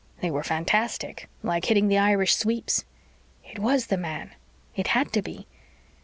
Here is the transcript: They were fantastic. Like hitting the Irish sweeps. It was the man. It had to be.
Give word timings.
They 0.21 0.31
were 0.31 0.41
fantastic. 0.41 1.29
Like 1.43 1.65
hitting 1.65 1.87
the 1.87 1.99
Irish 1.99 2.35
sweeps. 2.35 2.85
It 3.45 3.59
was 3.59 3.85
the 3.85 3.97
man. 3.97 4.31
It 4.75 4.87
had 4.87 5.13
to 5.13 5.21
be. 5.21 5.45